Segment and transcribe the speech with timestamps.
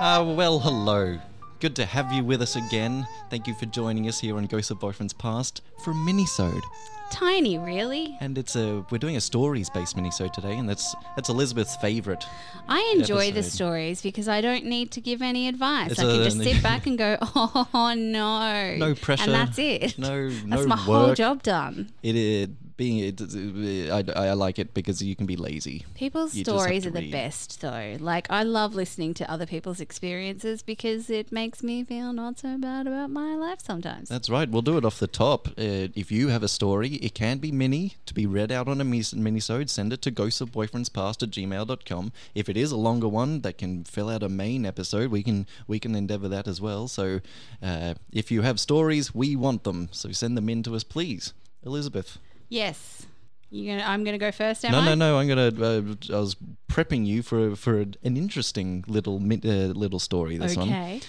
[0.00, 1.18] Uh, well, hello.
[1.60, 3.06] Good to have you with us again.
[3.28, 6.62] Thank you for joining us here on Ghosts of Boyfriends Past for a minisode.
[7.10, 8.16] Tiny, really.
[8.20, 12.24] And it's a we're doing a stories-based minisode today, and that's that's Elizabeth's favourite.
[12.66, 15.90] I enjoy the stories because I don't need to give any advice.
[15.90, 18.76] It's I can a- just sit back and go, oh no.
[18.76, 19.24] No pressure.
[19.24, 19.98] And that's it.
[19.98, 21.90] No, That's no my whole job done.
[22.02, 25.84] It, it being it, I, I like it because you can be lazy.
[25.94, 27.12] People's You stories are the read.
[27.12, 27.98] best, though.
[28.00, 32.56] Like, I love listening to other people's experiences because it makes me feel not so
[32.56, 34.08] bad about my life sometimes.
[34.08, 34.48] That's right.
[34.48, 35.48] We'll do it off the top.
[35.48, 38.80] Uh, if you have a story, it can be mini to be read out on
[38.80, 39.68] a minisode.
[39.68, 42.12] Send it to ghostsofboyfriendspast at gmail.com.
[42.34, 45.46] If it is a longer one that can fill out a main episode, we can
[45.66, 46.88] we can endeavour that as well.
[46.88, 47.20] So
[47.62, 49.90] uh, if you have stories, we want them.
[49.92, 51.34] So send them in to us, please.
[51.62, 52.16] Elizabeth.
[52.50, 53.06] Yes.
[53.52, 54.84] You gonna, I'm going to go first, am no, I?
[54.84, 55.18] no, no.
[55.18, 55.48] I'm gonna.
[55.48, 56.36] Uh, I was
[56.70, 60.36] prepping you for for an interesting little uh, little story.
[60.36, 60.68] This one.
[60.68, 61.00] Okay.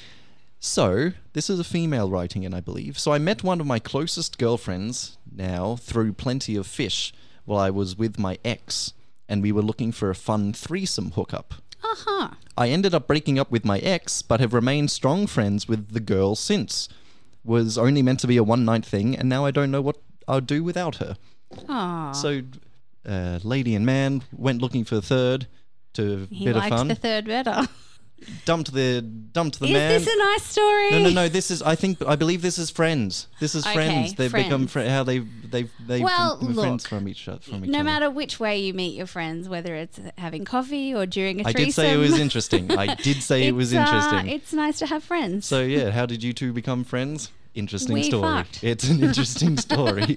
[0.64, 2.98] So, this is a female writing in, I believe.
[2.98, 7.14] So, I met one of my closest girlfriends now through Plenty of Fish
[7.46, 8.94] while I was with my ex,
[9.28, 11.56] and we were looking for a fun threesome hookup.
[11.84, 12.30] Uh huh.
[12.58, 16.00] I ended up breaking up with my ex, but have remained strong friends with the
[16.00, 16.90] girl since.
[17.44, 19.98] Was only meant to be a one night thing, and now I don't know what
[20.28, 21.18] I'll do without her.
[21.70, 22.12] Aw.
[22.14, 22.42] So,
[23.08, 25.48] uh, lady and man went looking for a third
[25.94, 26.88] to he bit of liked fun.
[26.88, 27.68] the third better.
[28.46, 29.90] dumped the dumped the Is man.
[30.00, 30.92] this a nice story?
[30.92, 31.28] No, no, no.
[31.28, 31.62] This is.
[31.64, 32.02] I think.
[32.06, 33.28] I believe this is friends.
[33.40, 34.14] This is Okay, friends.
[34.14, 34.90] They've become friends.
[34.92, 37.40] how they've they've they've Well, become friends from each other.
[37.40, 37.84] From each No other.
[37.84, 41.52] matter which way you meet your friends, whether it's having coffee or during a I
[41.52, 41.66] threesome.
[41.66, 42.72] did say it was interesting.
[42.72, 44.28] I did say it was uh, interesting.
[44.30, 45.48] it's nice to have friends.
[45.48, 47.32] so yeah, how did you two become friends?
[47.54, 48.24] Interesting We story.
[48.44, 48.64] fucked.
[48.64, 50.16] It's an interesting story.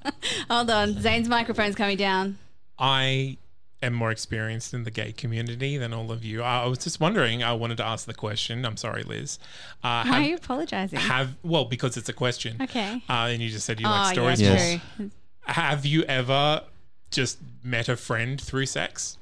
[0.50, 2.38] Hold on, Zane's microphone's coming down.
[2.78, 3.38] I
[3.82, 6.42] am more experienced in the gay community than all of you.
[6.42, 7.42] I I was just wondering.
[7.42, 8.64] I wanted to ask the question.
[8.64, 9.38] I'm sorry, Liz.
[9.82, 10.98] Uh, Why are you apologizing?
[10.98, 12.56] have well because it's a question.
[12.60, 13.02] Okay.
[13.08, 14.40] Uh, and you just said you oh, like stories.
[14.40, 14.80] yeah, Yes.
[14.96, 15.10] true.
[15.46, 16.62] Have you ever
[17.10, 19.16] just met a friend through sex?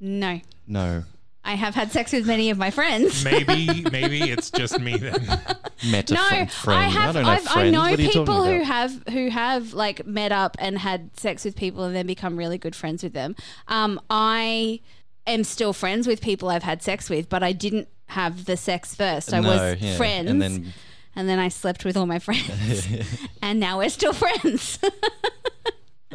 [0.00, 0.40] No.
[0.66, 1.04] no,
[1.44, 3.24] I have had sex with many of my friends.
[3.30, 5.14] Maybe, maybe it's just me then.
[5.90, 6.80] met a No, fri- friend.
[6.80, 7.14] I have.
[7.14, 7.72] don't know I've, I friends.
[7.72, 8.66] know What are you talking people who about?
[8.66, 12.58] have who have like met up and had sex with people and then become really
[12.58, 13.34] good friends with them.
[13.68, 14.80] Um, I
[15.26, 18.94] am still friends with people I've had sex with, but I didn't have the sex
[18.94, 19.32] first.
[19.32, 20.72] I No, was yeah, friends, and then
[21.16, 22.86] and then I slept with all my friends,
[23.42, 24.78] and now we're still friends.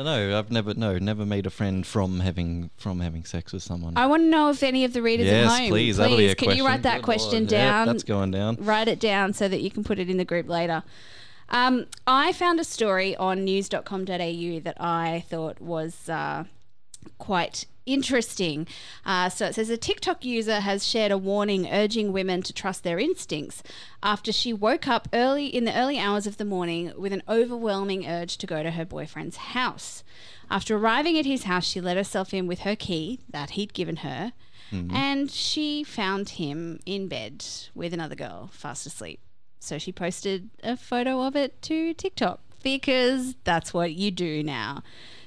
[0.03, 3.93] No, I've never no never made a friend from having from having sex with someone.
[3.95, 5.97] I want to know if any of the readers yes, at home, please.
[5.97, 6.57] That'll be a can question.
[6.57, 7.51] you write that Good question Lord.
[7.51, 7.87] Yep, down?
[7.87, 8.57] that's going down.
[8.59, 10.83] write it down so that you can put it in the group later.
[11.49, 16.45] Um, I found a story on news.com.au that I thought was uh,
[17.17, 18.67] quite interesting.
[19.05, 22.83] Uh, so it says a TikTok user has shared a warning urging women to trust
[22.83, 23.61] their instincts
[24.01, 28.07] after she woke up early in the early hours of the morning with an overwhelming
[28.07, 30.03] urge to go to her boyfriend's house.
[30.49, 33.97] After arriving at his house, she let herself in with her key that he'd given
[33.97, 34.33] her,
[34.91, 39.19] and she found him in bed with another girl, fast asleep.
[39.59, 44.83] So she posted a photo of it to TikTok because that's what you do now.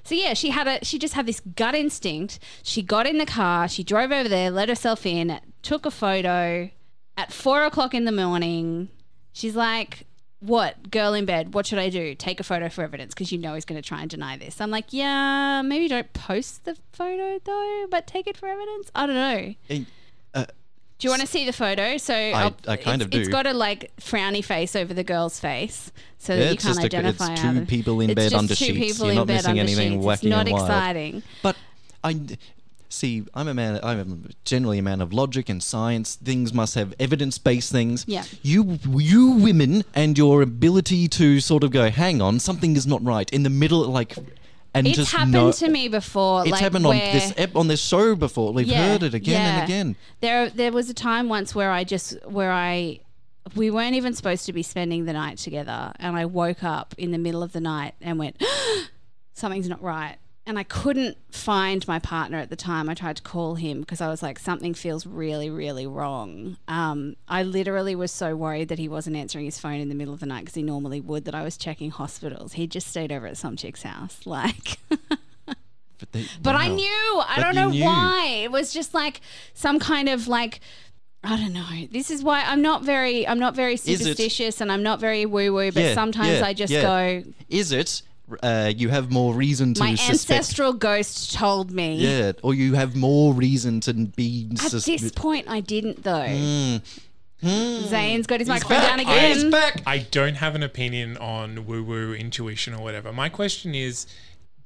[0.08, 2.38] So yeah, she had a she just had this gut instinct.
[2.62, 6.70] She got in the car, she drove over there, let herself in, took a photo
[7.18, 8.88] at four o'clock in the morning.
[9.34, 10.06] She's like,
[10.40, 11.52] "What, girl in bed?
[11.52, 12.14] What should I do?
[12.14, 14.62] Take a photo for evidence because you know he's going to try and deny this."
[14.62, 19.06] I'm like, "Yeah, maybe don't post the photo though, but take it for evidence." I
[19.06, 19.54] don't know.
[20.32, 20.46] Uh,
[20.98, 21.96] Do you want to see the photo?
[21.96, 23.32] So I, I kind of It's do.
[23.32, 26.74] got a like frowny face over the girl's face, so that Yeah, you it's can't
[26.76, 27.32] just a- identify.
[27.32, 28.78] it's two the- people in it's bed just under two sheets.
[28.98, 30.04] people You're in not bed missing under anything sheets.
[30.04, 30.66] wacky It's not and wild.
[30.68, 31.22] exciting.
[31.42, 31.56] But
[32.02, 32.20] I
[32.88, 33.22] see.
[33.34, 33.78] I'm a man.
[33.82, 36.16] I'm generally a man of logic and science.
[36.16, 38.04] Things must have evidence-based things.
[38.08, 38.24] Yeah.
[38.42, 43.04] You, you women, and your ability to sort of go, hang on, something is not
[43.04, 44.16] right in the middle, like,
[44.74, 46.42] and It's just happened know- to me before.
[46.42, 48.52] It's like happened on this ep- on this show before.
[48.52, 49.54] We've heard it again yeah.
[49.54, 49.96] and again.
[50.20, 53.00] There, there was a time once where I just where I
[53.54, 57.12] we weren't even supposed to be spending the night together, and I woke up in
[57.12, 58.42] the middle of the night and went,
[59.32, 60.16] something's not right.
[60.48, 62.88] And I couldn't find my partner at the time.
[62.88, 66.56] I tried to call him because I was like, something feels really, really wrong.
[66.66, 70.14] Um, I literally was so worried that he wasn't answering his phone in the middle
[70.14, 71.26] of the night because he normally would.
[71.26, 72.54] That I was checking hospitals.
[72.54, 74.78] He just stayed over at some chick's house, like.
[75.98, 77.22] But, they, But I knew.
[77.26, 77.84] I But don't know knew.
[77.84, 78.40] why.
[78.44, 79.20] It was just like
[79.52, 80.60] some kind of like
[81.24, 81.88] I don't know.
[81.90, 85.52] This is why I'm not very I'm not very superstitious and I'm not very woo
[85.52, 86.82] woo, but Yeah, sometimes yeah, I just yeah.
[86.82, 88.02] go Is it?
[88.42, 90.38] Uh, you have more reason to my suspect.
[90.38, 91.96] ancestral ghost told me.
[91.96, 94.48] Yeah, or you have more reason to be.
[94.52, 96.12] At sus- this point I didn't though.
[96.26, 96.82] Mm.
[97.42, 99.50] Zane's got his microphone down He's again.
[99.50, 99.82] back.
[99.86, 103.12] I don't have an opinion on woo woo intuition or whatever.
[103.12, 104.06] My question is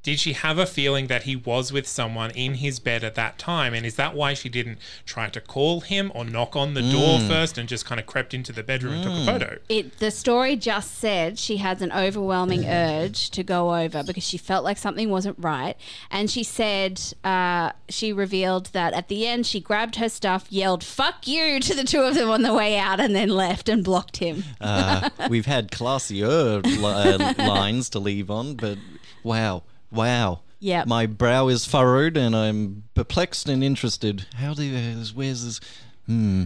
[0.02, 3.38] did she have a feeling that he was with someone in his bed at that
[3.38, 3.72] time?
[3.72, 7.18] And is that why she didn't try to call him or knock on the door
[7.20, 7.28] Mm.
[7.28, 9.58] first and just kind of crept into the bedroom and took a photo?
[9.68, 14.38] It, the story just said she has an overwhelming urge to go over because she
[14.38, 15.76] felt like something wasn't right.
[16.10, 20.82] And she said, uh, she revealed that at the end, she grabbed her stuff, yelled,
[20.82, 23.84] fuck you to the two of them on the way out, and then left and
[23.84, 24.42] blocked him.
[24.60, 28.78] Uh, we've had classier li- uh, lines to leave on, but
[29.22, 29.62] wow,
[29.92, 30.40] wow.
[30.58, 30.84] Yeah.
[30.86, 34.26] My brow is furrowed and I'm perplexed and interested.
[34.34, 35.60] How do you, where's this?
[36.06, 36.44] Hmm.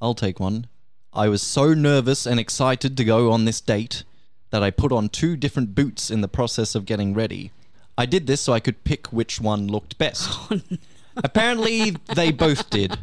[0.00, 0.68] I'll take one.
[1.12, 4.04] I was so nervous and excited to go on this date
[4.50, 7.50] that I put on two different boots in the process of getting ready.
[7.98, 10.30] I did this so I could pick which one looked best.
[11.16, 12.98] Apparently, they both did.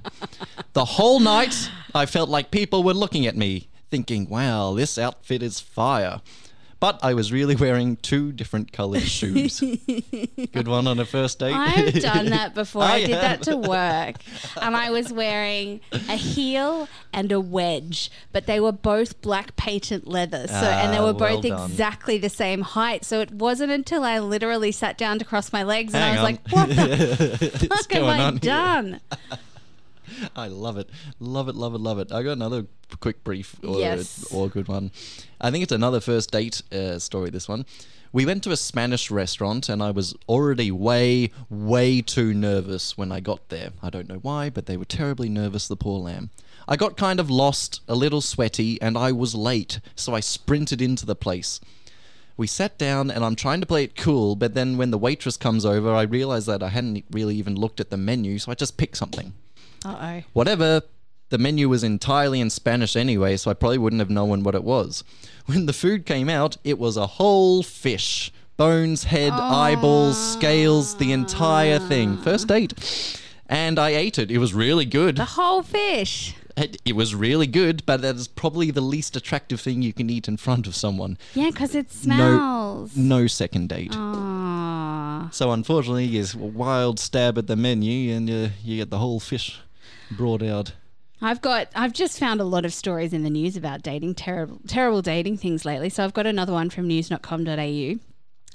[0.74, 5.42] The whole night, I felt like people were looking at me, thinking, wow, this outfit
[5.42, 6.22] is fire.
[6.84, 9.62] But I was really wearing two different colored shoes.
[10.52, 11.54] Good one on a first date.
[11.56, 12.84] I've done that before.
[12.84, 14.18] I, I did that to work.
[14.62, 20.10] And I was wearing a heel and a wedge, but they were both black patent
[20.10, 20.46] leather.
[20.46, 21.72] So and they Ah, were both done.
[21.72, 23.06] exactly the same height.
[23.06, 26.18] So it wasn't until I literally sat down to cross my legs and I was
[26.20, 26.24] on.
[26.26, 29.00] like, what the fuck have I done?
[30.36, 30.90] I love it.
[31.20, 32.12] Love it, love it, love it.
[32.12, 32.66] I got another
[33.00, 34.26] quick brief or, Yes.
[34.32, 34.92] or good one.
[35.42, 37.66] I think it's another first date uh, story, this one.
[38.12, 43.12] We went to a Spanish restaurant and I was already way, way too nervous when
[43.12, 43.70] I got there.
[43.82, 46.30] I don't know why, but they were terribly nervous, the poor lamb.
[46.68, 50.80] I got kind of lost, a little sweaty, and I was late, so I sprinted
[50.82, 51.60] into the place.
[52.38, 55.36] We sat down and I'm trying to play it cool, but then when the waitress
[55.36, 58.56] comes over, I realize that I hadn't really even looked at the menu, so I
[58.56, 59.34] just picked something.
[59.86, 60.22] Uh oh.
[60.34, 60.82] Whatever.
[61.30, 64.64] The menu was entirely in Spanish anyway, so I probably wouldn't have known what it
[64.64, 65.04] was.
[65.48, 68.32] When the food came out, it was a whole fish.
[68.56, 72.18] Bones, head, eyeballs, scales, the entire thing.
[72.18, 73.20] First date.
[73.48, 74.30] And I ate it.
[74.30, 75.16] It was really good.
[75.16, 76.36] The whole fish.
[76.56, 80.12] It, it was really good, but that is probably the least attractive thing you can
[80.12, 81.18] eat in front of someone.
[81.34, 82.96] Yeah, because it No, smells.
[82.96, 83.96] no second date.
[83.98, 85.30] Aw.
[85.32, 89.20] So unfortunately, yes, a wild stab at the menu, and uh, you get the whole
[89.20, 89.60] fish
[90.44, 90.74] out.
[91.22, 94.60] I've got I've just found a lot of stories in the news about dating terrible
[94.68, 95.90] terrible dating things lately.
[95.90, 98.00] So I've got another one from news.com.au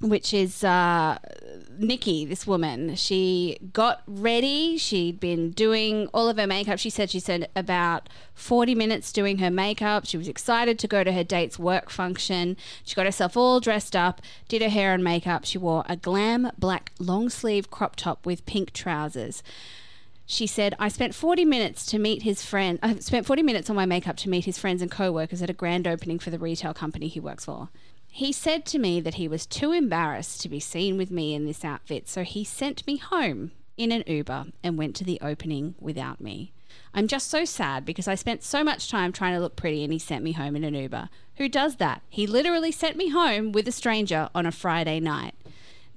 [0.01, 1.19] which is uh,
[1.77, 2.95] Nikki, this woman.
[2.95, 4.77] She got ready.
[4.79, 6.79] She'd been doing all of her makeup.
[6.79, 10.07] She said she spent about 40 minutes doing her makeup.
[10.07, 12.57] She was excited to go to her date's work function.
[12.85, 15.45] She got herself all dressed up, did her hair and makeup.
[15.45, 19.43] She wore a glam black long sleeve crop top with pink trousers.
[20.31, 22.79] She said, I spent 40 minutes to meet his friend.
[22.83, 25.49] I spent 40 minutes on my makeup to meet his friends and co workers at
[25.49, 27.71] a grand opening for the retail company he works for.
[28.09, 31.47] He said to me that he was too embarrassed to be seen with me in
[31.47, 35.75] this outfit, so he sent me home in an Uber and went to the opening
[35.81, 36.53] without me.
[36.93, 39.95] I'm just so sad because I spent so much time trying to look pretty and
[39.95, 41.09] he sent me home in an Uber.
[41.37, 42.03] Who does that?
[42.11, 45.35] He literally sent me home with a stranger on a Friday night.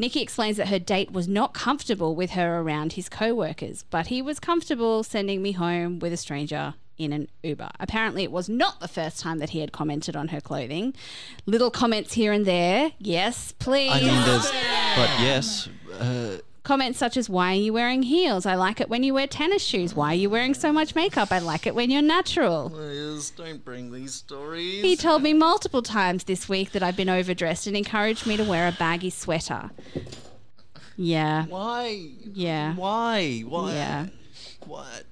[0.02, 4.08] Nikki explains that her date was not comfortable with her around his co workers, but
[4.08, 7.70] he was comfortable sending me home with a stranger in an Uber.
[7.80, 10.96] Apparently, it was not the first time that he had commented on her clothing.
[11.46, 12.94] Little comments here and there.
[12.98, 13.92] Yes, please.
[13.92, 14.50] I mean, there's,
[14.96, 18.46] but yes, uh, Comments such as, Why are you wearing heels?
[18.46, 19.96] I like it when you wear tennis shoes.
[19.96, 21.32] Why are you wearing so much makeup?
[21.32, 22.70] I like it when you're natural.
[22.70, 24.84] please don't bring these stories.
[24.84, 28.44] He told me multiple times this week that I've been overdressed and encouraged me to
[28.44, 29.72] wear a baggy sweater.
[30.98, 31.46] Yeah.
[31.48, 32.10] Why?
[32.34, 32.76] Yeah.
[32.76, 33.40] Why?
[33.48, 33.74] Why?
[33.74, 34.06] Yeah.
[34.68, 35.04] What?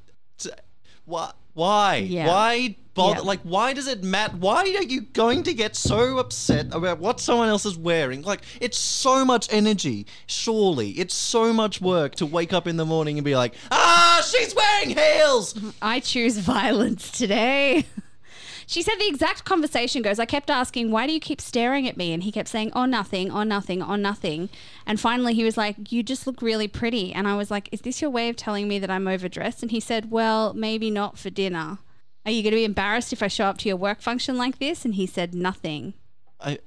[1.05, 1.35] What?
[1.55, 1.95] Why?
[1.95, 2.27] Yeah.
[2.27, 3.19] Why bother?
[3.19, 3.25] Yeah.
[3.25, 4.35] Like, why does it matter?
[4.37, 8.21] Why are you going to get so upset about what someone else is wearing?
[8.21, 10.05] Like, it's so much energy.
[10.27, 14.25] Surely, it's so much work to wake up in the morning and be like, ah,
[14.29, 15.59] she's wearing heels.
[15.81, 17.85] I choose violence today.
[18.69, 21.97] She said the exact conversation goes, I kept asking, why do you keep staring at
[21.97, 22.13] me?
[22.13, 24.47] And he kept saying, oh, nothing, oh, nothing, oh, nothing.
[24.85, 27.11] And finally he was like, you just look really pretty.
[27.11, 29.63] And I was like, is this your way of telling me that I'm overdressed?
[29.63, 31.79] And he said, well, maybe not for dinner.
[32.25, 34.59] Are you going to be embarrassed if I show up to your work function like
[34.59, 34.85] this?
[34.85, 35.93] And he said, nothing.
[36.39, 36.59] I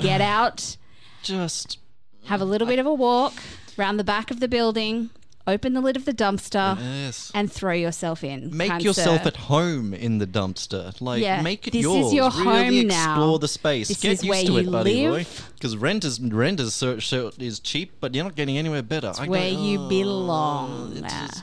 [0.00, 0.76] Get out,
[1.22, 1.78] just.
[2.26, 3.34] have a little bit of a walk
[3.76, 5.10] round the back of the building,
[5.46, 7.30] open the lid of the dumpster, Yes.
[7.34, 8.56] and throw yourself in.
[8.56, 9.28] Make kind yourself sir.
[9.28, 10.98] at home in the dumpster.
[11.00, 12.12] Like, Yeah, make it this is yours.
[12.12, 13.12] your really home now.
[13.12, 13.88] explore the space.
[13.88, 15.26] This Get is used where to you it, buddy boy.
[15.54, 19.12] Because rent is rent is so, so is cheap, but you're not getting anywhere better.
[19.18, 20.92] I where go, you "Oh, belong.
[20.96, 21.42] it's just-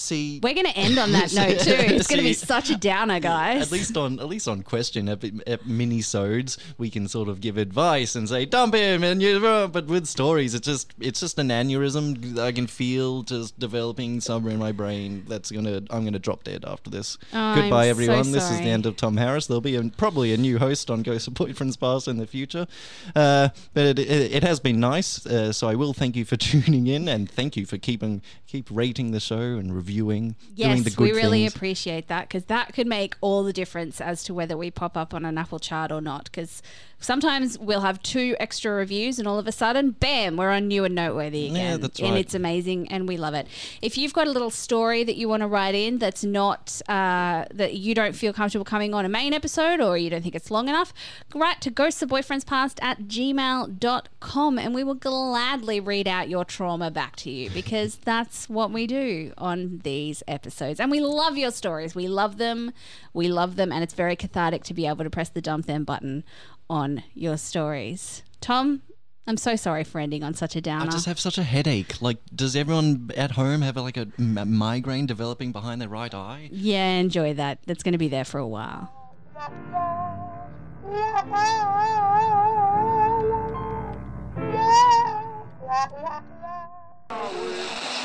[0.00, 1.72] See, We're going to end on that note too.
[1.72, 3.62] It's going to be such a downer, guys.
[3.62, 7.58] At least on at least on question ep- ep- mini-sodes, we can sort of give
[7.58, 9.44] advice and say dump him and you.
[9.44, 14.20] uh," But with stories, it's just it's just an aneurysm I can feel just developing
[14.20, 15.24] somewhere in my brain.
[15.26, 17.18] That's gonna I'm gonna drop dead after this.
[17.32, 18.30] I'm Goodbye, so everyone.
[18.30, 19.48] this is the end of Tom Harris.
[19.48, 22.68] There'll be a, probably a new host on Ghost of Boyfriends Past in the future,
[23.16, 25.26] uh, but it, it, it has been nice.
[25.26, 28.68] Uh, so I will thank you for tuning in and thank you for keeping keep
[28.70, 29.87] rating the show and reviewing.
[29.88, 31.54] Doing the Yes, we really things.
[31.56, 35.14] appreciate that because that could make all the difference as to whether we pop up
[35.14, 36.24] on an Apple chart or not.
[36.24, 36.62] Because
[37.00, 40.84] sometimes we'll have two extra reviews, and all of a sudden, bam, we're on new
[40.84, 41.56] and noteworthy again.
[41.56, 43.46] Yeah, that's And it's amazing, and we love it.
[43.82, 47.44] If you've got a little story that you want to write in that's not uh,
[47.52, 50.50] that you don't feel comfortable coming on a main episode, or you don't think it's
[50.50, 50.92] long enough,
[51.34, 57.30] write to ghostsofboyfriendspast at gmail.com, and we will gladly read out your trauma back to
[57.30, 60.80] you because that's what we do on these episodes.
[60.80, 61.94] And we love your stories.
[61.94, 62.72] We love them.
[63.12, 63.72] We love them.
[63.72, 66.24] And it's very cathartic to be able to press the dump them button
[66.70, 68.22] on your stories.
[68.40, 68.82] Tom,
[69.26, 70.86] I'm so sorry for ending on such a downer.
[70.86, 72.00] I just have such a headache.
[72.00, 76.48] Like, does everyone at home have like a m- migraine developing behind their right eye?
[76.50, 77.58] yeah, enjoy that.
[77.66, 78.92] That's going to be there for a while.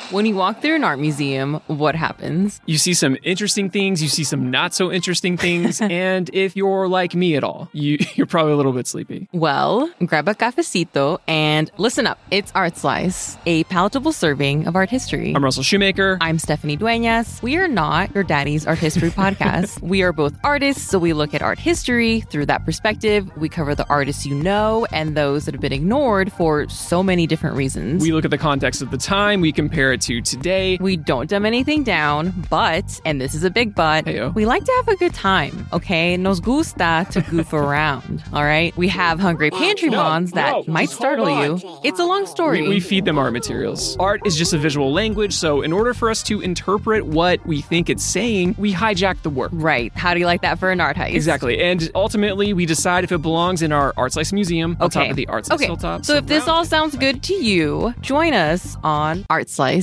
[0.09, 2.61] When you walk through an art museum, what happens?
[2.65, 6.87] You see some interesting things, you see some not so interesting things, and if you're
[6.87, 9.27] like me at all, you, you're probably a little bit sleepy.
[9.31, 12.19] Well, grab a cafecito and listen up.
[12.31, 15.33] It's Art Slice, a palatable serving of art history.
[15.35, 16.17] I'm Russell Shoemaker.
[16.21, 17.41] I'm Stephanie Duenas.
[17.41, 19.81] We are not your daddy's art history podcast.
[19.81, 23.31] We are both artists, so we look at art history through that perspective.
[23.37, 27.25] We cover the artists you know and those that have been ignored for so many
[27.25, 28.03] different reasons.
[28.03, 30.77] We look at the context of the time, we compare it to today.
[30.81, 34.33] We don't dumb anything down, but, and this is a big but, Heyo.
[34.35, 36.17] we like to have a good time, okay?
[36.17, 38.75] Nos gusta to goof around, all right?
[38.75, 41.59] We have hungry pantry No, mons that no, might startle on.
[41.59, 41.79] you.
[41.83, 42.61] It's a long story.
[42.63, 43.95] We, we feed them art materials.
[43.97, 47.61] Art is just a visual language, so in order for us to interpret what we
[47.61, 49.51] think it's saying, we hijack the work.
[49.53, 49.91] right.
[49.95, 51.13] How do you like that for an art heist?
[51.13, 51.61] Exactly.
[51.61, 55.15] And ultimately, we decide if it belongs in our Art Slice Museum on top of
[55.15, 55.65] the Art Slice okay.
[55.67, 56.05] Hilltop.
[56.05, 59.82] So if this all sounds good to you, join us on Art Slice,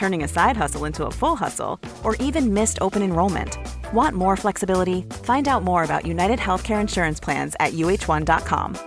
[0.00, 3.58] turning a side hustle into a full hustle, or even missed open enrollment.
[3.92, 5.02] Want more flexibility?
[5.24, 8.78] Find out more about United Healthcare Insurance Plans at uh1.com.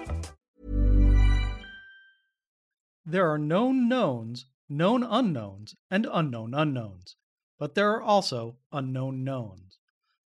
[3.05, 7.15] There are known knowns, known unknowns, and unknown unknowns.
[7.59, 9.77] But there are also unknown knowns.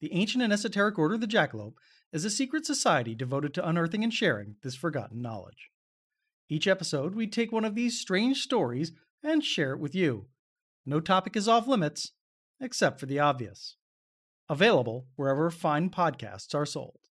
[0.01, 1.75] The ancient and esoteric Order of the Jackalope
[2.11, 5.69] is a secret society devoted to unearthing and sharing this forgotten knowledge.
[6.49, 8.91] Each episode, we take one of these strange stories
[9.23, 10.25] and share it with you.
[10.85, 12.11] No topic is off limits,
[12.59, 13.77] except for the obvious.
[14.49, 17.02] Available wherever fine podcasts are sold.